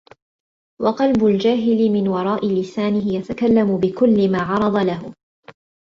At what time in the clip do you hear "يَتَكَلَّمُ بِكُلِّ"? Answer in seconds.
3.13-4.31